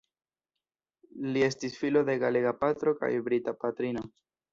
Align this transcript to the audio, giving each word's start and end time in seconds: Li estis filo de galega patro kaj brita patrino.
Li 1.35 1.43
estis 1.47 1.77
filo 1.81 2.01
de 2.07 2.15
galega 2.23 2.53
patro 2.63 2.95
kaj 3.03 3.11
brita 3.29 3.55
patrino. 3.65 4.05